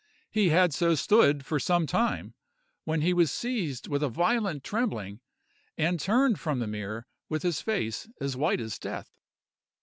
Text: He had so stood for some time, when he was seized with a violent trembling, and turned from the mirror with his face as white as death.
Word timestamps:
He 0.31 0.49
had 0.49 0.73
so 0.73 0.95
stood 0.95 1.45
for 1.45 1.59
some 1.59 1.85
time, 1.85 2.33
when 2.85 3.01
he 3.01 3.13
was 3.13 3.29
seized 3.29 3.87
with 3.87 4.01
a 4.01 4.09
violent 4.09 4.63
trembling, 4.63 5.19
and 5.77 5.99
turned 5.99 6.39
from 6.39 6.57
the 6.57 6.65
mirror 6.65 7.05
with 7.29 7.43
his 7.43 7.61
face 7.61 8.09
as 8.19 8.35
white 8.35 8.59
as 8.61 8.79
death. 8.79 9.11